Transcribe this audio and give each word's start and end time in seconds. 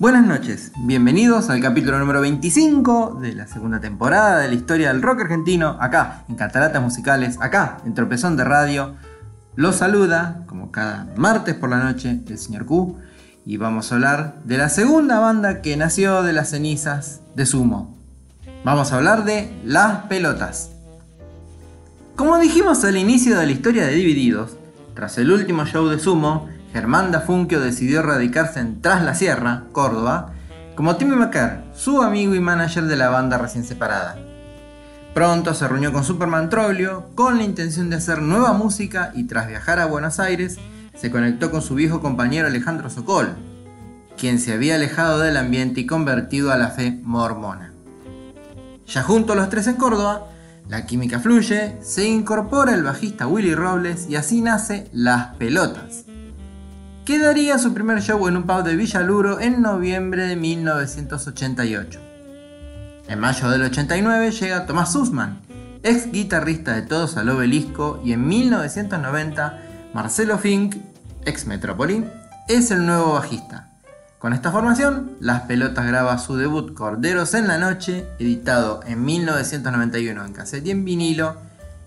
Buenas 0.00 0.26
noches, 0.26 0.72
bienvenidos 0.76 1.50
al 1.50 1.60
capítulo 1.60 2.00
número 2.00 2.20
25 2.20 3.18
de 3.22 3.32
la 3.32 3.46
segunda 3.46 3.80
temporada 3.80 4.40
de 4.40 4.48
la 4.48 4.54
historia 4.54 4.88
del 4.88 5.00
rock 5.00 5.20
argentino, 5.20 5.76
acá 5.80 6.24
en 6.28 6.34
Cataratas 6.34 6.82
Musicales, 6.82 7.38
acá 7.40 7.78
en 7.86 7.94
Tropezón 7.94 8.36
de 8.36 8.42
Radio. 8.42 8.96
Los 9.54 9.76
saluda, 9.76 10.42
como 10.48 10.72
cada 10.72 11.06
martes 11.16 11.54
por 11.54 11.70
la 11.70 11.78
noche, 11.78 12.20
el 12.26 12.38
señor 12.38 12.66
Q 12.66 12.96
y 13.46 13.56
vamos 13.56 13.92
a 13.92 13.94
hablar 13.94 14.34
de 14.42 14.58
la 14.58 14.68
segunda 14.68 15.20
banda 15.20 15.62
que 15.62 15.76
nació 15.76 16.24
de 16.24 16.32
las 16.32 16.50
cenizas 16.50 17.20
de 17.36 17.46
Sumo. 17.46 17.96
Vamos 18.64 18.90
a 18.90 18.96
hablar 18.96 19.24
de 19.24 19.56
Las 19.64 20.06
Pelotas. 20.06 20.72
Como 22.16 22.40
dijimos 22.40 22.82
al 22.84 22.96
inicio 22.96 23.38
de 23.38 23.46
la 23.46 23.52
historia 23.52 23.86
de 23.86 23.94
Divididos, 23.94 24.56
tras 24.94 25.18
el 25.18 25.30
último 25.30 25.66
show 25.66 25.86
de 25.86 26.00
Sumo, 26.00 26.48
Germán 26.74 27.12
Dafunquio 27.12 27.60
decidió 27.60 28.02
radicarse 28.02 28.58
en 28.58 28.82
Tras 28.82 29.00
la 29.04 29.14
Sierra, 29.14 29.62
Córdoba, 29.70 30.32
como 30.74 30.96
Timmy 30.96 31.14
McCarr, 31.14 31.62
su 31.72 32.02
amigo 32.02 32.34
y 32.34 32.40
manager 32.40 32.86
de 32.86 32.96
la 32.96 33.10
banda 33.10 33.38
recién 33.38 33.62
separada. 33.62 34.18
Pronto 35.14 35.54
se 35.54 35.68
reunió 35.68 35.92
con 35.92 36.02
Superman 36.02 36.50
Troglio 36.50 37.10
con 37.14 37.38
la 37.38 37.44
intención 37.44 37.90
de 37.90 37.96
hacer 37.96 38.20
nueva 38.20 38.54
música 38.54 39.12
y 39.14 39.22
tras 39.28 39.46
viajar 39.46 39.78
a 39.78 39.86
Buenos 39.86 40.18
Aires 40.18 40.58
se 40.96 41.12
conectó 41.12 41.52
con 41.52 41.62
su 41.62 41.76
viejo 41.76 42.00
compañero 42.00 42.48
Alejandro 42.48 42.90
Sokol, 42.90 43.36
quien 44.18 44.40
se 44.40 44.52
había 44.52 44.74
alejado 44.74 45.20
del 45.20 45.36
ambiente 45.36 45.82
y 45.82 45.86
convertido 45.86 46.50
a 46.50 46.56
la 46.56 46.70
fe 46.70 46.98
mormona. 47.04 47.72
Ya 48.88 49.04
junto 49.04 49.34
a 49.34 49.36
los 49.36 49.48
tres 49.48 49.68
en 49.68 49.76
Córdoba, 49.76 50.26
la 50.68 50.86
química 50.86 51.20
fluye, 51.20 51.78
se 51.82 52.04
incorpora 52.08 52.74
el 52.74 52.82
bajista 52.82 53.28
Willy 53.28 53.54
Robles 53.54 54.08
y 54.08 54.16
así 54.16 54.40
nace 54.40 54.88
Las 54.92 55.36
Pelotas, 55.36 56.06
que 57.04 57.18
daría 57.18 57.58
su 57.58 57.74
primer 57.74 58.00
show 58.00 58.26
en 58.28 58.36
un 58.38 58.44
pub 58.44 58.62
de 58.62 58.76
Villaluro 58.76 59.38
en 59.38 59.60
noviembre 59.60 60.26
de 60.26 60.36
1988. 60.36 62.00
En 63.08 63.20
mayo 63.20 63.50
del 63.50 63.62
89 63.62 64.30
llega 64.30 64.64
Tomás 64.64 64.92
Sussman, 64.92 65.40
ex 65.82 66.10
guitarrista 66.10 66.74
de 66.74 66.82
Todos 66.82 67.18
al 67.18 67.28
Obelisco, 67.28 68.00
y 68.02 68.12
en 68.12 68.26
1990 68.26 69.60
Marcelo 69.92 70.38
Fink, 70.38 70.76
ex 71.26 71.46
Metrópoli, 71.46 72.06
es 72.48 72.70
el 72.70 72.86
nuevo 72.86 73.12
bajista. 73.12 73.68
Con 74.18 74.32
esta 74.32 74.50
formación, 74.50 75.12
Las 75.20 75.42
Pelotas 75.42 75.86
graba 75.86 76.16
su 76.16 76.36
debut 76.36 76.72
Corderos 76.72 77.34
en 77.34 77.46
la 77.46 77.58
Noche, 77.58 78.06
editado 78.18 78.80
en 78.86 79.04
1991 79.04 80.24
en 80.24 80.32
cassette 80.32 80.66
y 80.66 80.70
en 80.70 80.86
vinilo, 80.86 81.36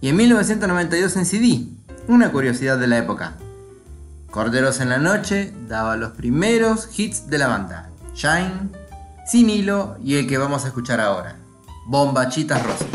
y 0.00 0.08
en 0.08 0.16
1992 0.16 1.16
en 1.16 1.26
CD, 1.26 1.66
una 2.08 2.32
curiosidad 2.32 2.78
de 2.78 2.86
la 2.86 2.96
época. 2.96 3.34
Corderos 4.32 4.80
en 4.80 4.88
la 4.88 4.96
Noche 4.96 5.52
daba 5.68 5.94
los 5.96 6.12
primeros 6.12 6.98
hits 6.98 7.28
de 7.28 7.36
la 7.36 7.48
banda, 7.48 7.90
Shine, 8.14 8.70
Sin 9.26 9.50
Hilo 9.50 9.98
y 10.02 10.16
el 10.16 10.26
que 10.26 10.38
vamos 10.38 10.64
a 10.64 10.68
escuchar 10.68 11.02
ahora, 11.02 11.36
Bombachitas 11.86 12.62
Rosas. 12.62 12.88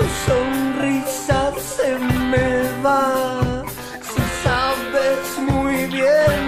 Tu 0.00 0.06
sonrisa 0.26 1.52
se 1.76 1.98
me 2.30 2.50
va. 2.84 3.62
Si 4.10 4.22
sabes 4.44 5.24
muy 5.50 5.76
bien 5.86 6.40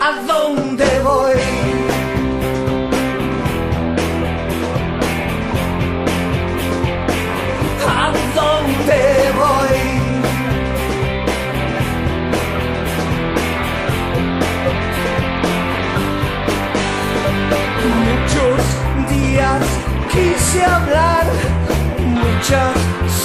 a 0.00 0.10
dónde 0.30 0.88
voy. 1.08 1.40
¿A 8.02 8.06
dónde 8.38 9.02
voy? 9.42 9.80
Muchos 18.06 18.60
días 19.12 19.64
quise 20.12 20.64
hablar, 20.64 21.26
muchas 21.98 22.79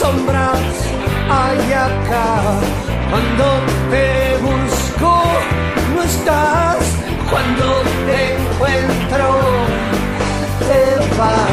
sombras 0.05 0.59
hay 1.29 1.73
acá. 1.73 2.27
Cuando 3.09 3.45
te 3.91 4.37
busco, 4.47 5.23
no 5.93 6.03
estás. 6.03 6.77
Cuando 7.29 7.65
te 8.07 8.19
encuentro, 8.35 9.27
te 10.67 10.81
vas. 11.17 11.49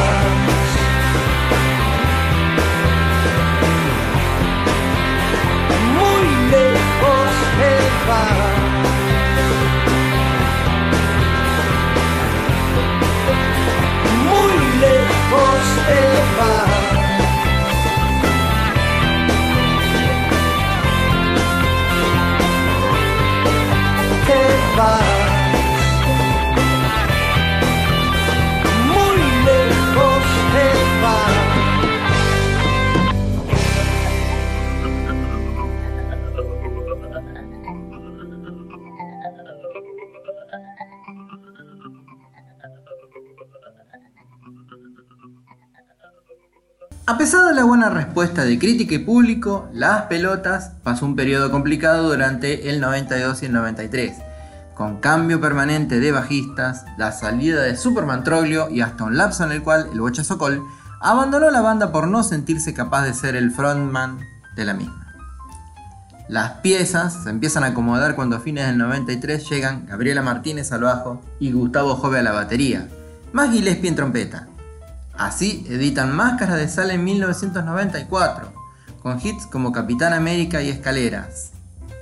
Muy 5.97 6.25
lejos 6.55 7.31
te 7.59 7.73
vas. 8.09 8.52
A 47.13 47.19
pesar 47.19 47.45
de 47.45 47.55
la 47.55 47.65
buena 47.65 47.91
respuesta 47.91 48.43
de 48.43 48.59
crítica 48.59 48.95
y 48.95 48.99
público, 48.99 49.69
Las 49.75 50.05
Pelotas 50.05 50.73
pasó 50.83 51.05
un 51.05 51.15
periodo 51.15 51.51
complicado 51.51 52.09
durante 52.09 52.71
el 52.71 52.81
92 52.81 53.43
y 53.43 53.47
el 53.47 53.53
93, 53.53 54.17
con 54.75 54.97
cambio 54.97 55.39
permanente 55.39 56.01
de 56.01 56.11
bajistas, 56.11 56.87
la 56.97 57.13
salida 57.13 57.65
de 57.65 57.77
Superman 57.77 58.25
Troglio 58.25 58.71
y 58.71 58.81
hasta 58.81 59.05
un 59.05 59.19
lapso 59.19 59.45
en 59.45 59.53
el 59.53 59.63
cual 59.63 59.91
el 59.93 60.01
Bocha 60.01 60.25
Sokol 60.25 60.63
abandonó 61.03 61.51
la 61.51 61.61
banda 61.61 61.93
por 61.93 62.09
no 62.09 62.23
sentirse 62.23 62.73
capaz 62.73 63.05
de 63.05 63.13
ser 63.13 63.37
el 63.37 63.51
frontman 63.51 64.19
de 64.57 64.65
la 64.65 64.73
misma. 64.73 65.15
Las 66.31 66.53
piezas 66.63 67.25
se 67.25 67.29
empiezan 67.29 67.63
a 67.65 67.69
acomodar 67.69 68.17
cuando 68.17 68.37
a 68.37 68.41
fines 68.41 68.67
del 68.67 68.79
93 68.79 69.51
llegan 69.51 69.85
Gabriela 69.85 70.23
Martínez 70.23 70.73
al 70.73 70.85
bajo 70.85 71.21
y 71.39 71.53
Gustavo 71.53 71.95
Jove 71.95 72.21
a 72.21 72.23
la 72.23 72.33
batería, 72.33 72.89
más 73.35 73.51
Gillespie 73.51 73.91
en 73.91 73.97
trompeta. 73.97 74.49
Así 75.23 75.65
editan 75.71 76.17
Máscaras 76.17 76.57
de 76.57 76.67
Sal 76.67 76.91
en 76.91 77.05
1994, 77.05 78.53
con 79.01 79.21
hits 79.25 79.47
como 79.47 79.71
Capitán 79.71 80.15
América 80.15 80.61
y 80.63 80.69
Escaleras. 80.69 81.53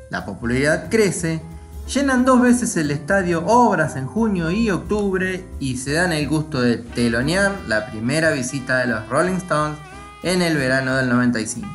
La 0.08 0.25
popularidad 0.25 0.88
crece, 0.88 1.43
llenan 1.87 2.25
dos 2.25 2.40
veces 2.40 2.78
el 2.78 2.90
estadio 2.90 3.44
Obras 3.44 3.96
en 3.96 4.06
junio 4.06 4.50
y 4.50 4.70
octubre 4.70 5.44
y 5.58 5.76
se 5.76 5.93
dan 5.93 6.14
el 6.14 6.26
gusto 6.28 6.62
de 6.62 6.78
telonear 6.78 7.58
la 7.69 7.90
primera 7.90 8.31
visita 8.31 8.78
de 8.78 8.87
los 8.87 9.06
Rolling 9.11 9.37
Stones 9.37 9.76
en 10.22 10.40
el 10.40 10.56
verano 10.56 10.96
del 10.96 11.11
95. 11.11 11.69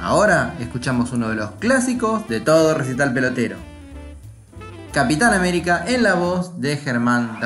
Ahora 0.00 0.56
escuchamos 0.58 1.12
uno 1.12 1.28
de 1.28 1.36
los 1.36 1.52
clásicos 1.60 2.26
de 2.26 2.40
todo 2.40 2.74
recital 2.74 3.14
pelotero. 3.14 3.58
Capitán 4.92 5.34
América 5.34 5.84
en 5.86 6.02
la 6.02 6.14
voz 6.14 6.60
de 6.60 6.78
Germán 6.78 7.38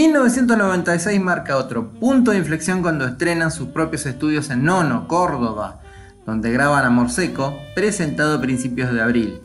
Dafunta. 0.00 1.20
marca 1.20 1.58
otro 1.58 1.90
punto 1.90 2.30
de 2.30 2.38
inflexión 2.38 2.80
cuando 2.80 3.06
estrenan 3.06 3.50
sus 3.50 3.68
propios 3.68 4.06
estudios 4.06 4.48
en 4.48 4.64
Nono, 4.64 5.06
Córdoba, 5.06 5.82
donde 6.24 6.50
graban 6.50 6.86
Amor 6.86 7.10
Seco, 7.10 7.58
presentado 7.74 8.38
a 8.38 8.40
principios 8.40 8.92
de 8.94 9.02
abril. 9.02 9.40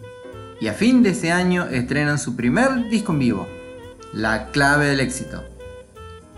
Y 0.62 0.68
a 0.68 0.74
fin 0.74 1.04
de 1.04 1.10
ese 1.10 1.34
año 1.34 1.66
estrenan 1.66 2.18
su 2.18 2.38
primer 2.38 2.90
disco 2.90 3.12
en 3.12 3.20
vivo, 3.20 3.48
La 4.14 4.52
clave 4.52 4.86
del 4.86 5.02
éxito. 5.02 5.44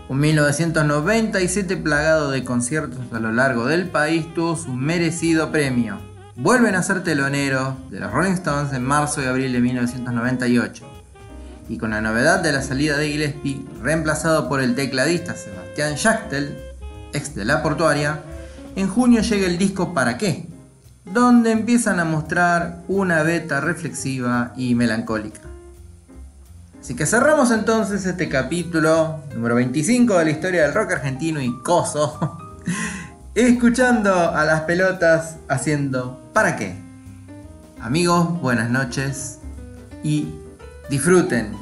Un 0.08 0.18
1997 0.18 1.76
plagado 1.76 2.32
de 2.32 2.42
conciertos 2.42 2.98
a 3.12 3.20
lo 3.20 3.30
largo 3.30 3.66
del 3.66 3.88
país 3.88 4.34
tuvo 4.34 4.56
su 4.56 4.72
merecido 4.72 5.52
premio. 5.52 5.98
Vuelven 6.34 6.74
a 6.74 6.82
ser 6.82 7.04
teloneros 7.04 7.74
de 7.90 8.00
los 8.00 8.10
Rolling 8.10 8.32
Stones 8.32 8.72
en 8.72 8.82
marzo 8.82 9.22
y 9.22 9.26
abril 9.26 9.52
de 9.52 9.60
1998 9.60 10.97
y 11.68 11.78
con 11.78 11.90
la 11.90 12.00
novedad 12.00 12.40
de 12.40 12.52
la 12.52 12.62
salida 12.62 12.96
de 12.96 13.08
Gillespie, 13.08 13.64
reemplazado 13.82 14.48
por 14.48 14.60
el 14.60 14.74
tecladista 14.74 15.34
Sebastián 15.34 15.96
Schachtel, 15.96 16.56
ex 17.12 17.34
de 17.34 17.44
la 17.44 17.62
portuaria, 17.62 18.22
en 18.76 18.88
junio 18.88 19.22
llega 19.22 19.46
el 19.46 19.58
disco 19.58 19.92
¿Para 19.92 20.16
qué? 20.16 20.46
donde 21.12 21.52
empiezan 21.52 22.00
a 22.00 22.04
mostrar 22.04 22.82
una 22.88 23.22
beta 23.22 23.60
reflexiva 23.60 24.52
y 24.56 24.74
melancólica. 24.74 25.40
Así 26.80 26.94
que 26.94 27.06
cerramos 27.06 27.50
entonces 27.50 28.06
este 28.06 28.28
capítulo 28.28 29.20
número 29.34 29.54
25 29.56 30.18
de 30.18 30.24
la 30.24 30.30
historia 30.30 30.62
del 30.62 30.74
rock 30.74 30.92
argentino 30.92 31.40
y 31.40 31.52
coso, 31.62 32.38
escuchando 33.34 34.30
a 34.30 34.44
las 34.44 34.62
pelotas 34.62 35.36
haciendo 35.48 36.30
¿Para 36.32 36.56
qué? 36.56 36.76
Amigos, 37.80 38.40
buenas 38.40 38.70
noches, 38.70 39.38
y 40.02 40.28
disfruten 40.88 41.52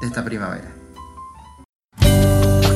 de 0.00 0.06
esta 0.06 0.24
primavera. 0.24 0.72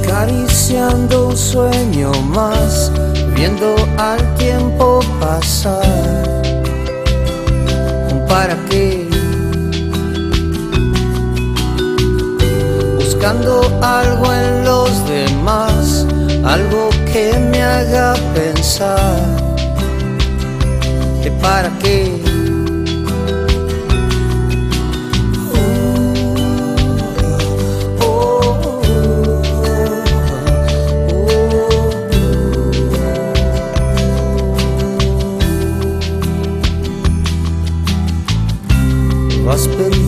Acariciando 0.02 1.28
un 1.28 1.36
sueño 1.36 2.12
más, 2.22 2.92
viendo 3.34 3.74
al 3.96 4.34
tiempo 4.34 5.00
pasar. 5.18 5.82
¿Para 8.28 8.56
qué? 8.68 9.08
Buscando 12.96 13.62
algo 13.82 14.32
en 14.32 14.64
los 14.64 15.08
demás, 15.08 16.06
algo 16.44 16.90
que 17.10 17.32
me 17.50 17.62
haga 17.62 18.14
pensar. 18.34 19.18
¿Que 21.22 21.30
para 21.40 21.70
qué? 21.78 22.13
Vas 39.68 40.03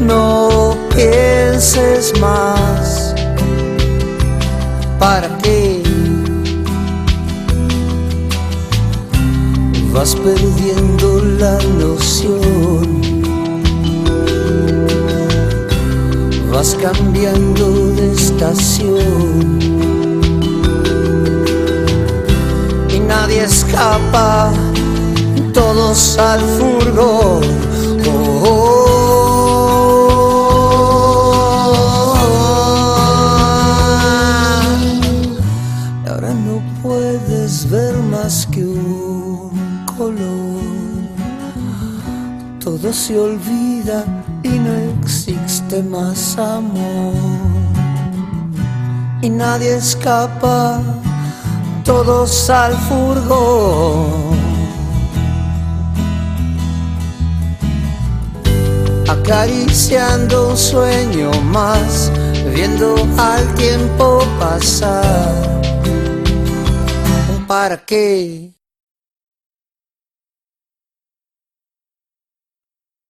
no 0.00 0.76
pienses 0.94 2.12
más. 2.20 3.14
¿Para 4.98 5.28
qué? 5.38 5.82
Vas 9.92 10.14
perdiendo 10.16 11.22
la 11.38 11.58
noción. 11.78 13.00
vas 16.50 16.76
cambiando 16.82 17.94
de 17.94 18.12
estación 18.12 19.58
y 22.90 22.98
nadie 22.98 23.44
escapa, 23.44 24.52
todos 25.54 26.18
al 26.18 26.40
furgón. 26.40 27.69
Se 42.92 43.18
olvida 43.18 44.04
y 44.42 44.48
no 44.48 44.72
existe 45.00 45.82
más 45.82 46.36
amor. 46.38 47.14
Y 49.22 49.30
nadie 49.30 49.76
escapa, 49.76 50.80
todos 51.84 52.50
al 52.50 52.74
furgón. 52.88 54.30
Acariciando 59.08 60.50
un 60.50 60.56
sueño 60.56 61.30
más, 61.42 62.10
viendo 62.54 62.94
al 63.18 63.54
tiempo 63.54 64.22
pasar. 64.38 65.60
¿Para 67.46 67.76
qué? 67.84 68.59